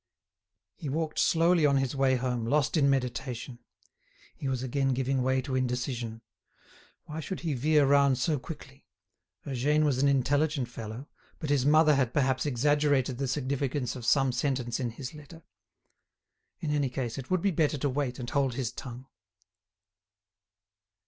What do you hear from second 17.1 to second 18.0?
it would be better to